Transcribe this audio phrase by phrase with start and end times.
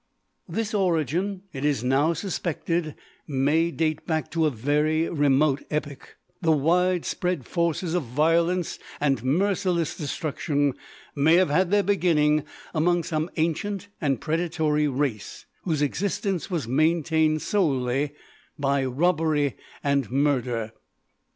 [0.49, 2.95] This origin, it is now suspected,
[3.27, 9.23] may date back to a very remote epoch; the wide spread forces of violence and
[9.23, 10.73] merciless destruction
[11.15, 17.43] may have had their beginning among some ancient and predatory race whose existence was maintained
[17.43, 18.13] solely
[18.57, 20.71] by robbery and murder.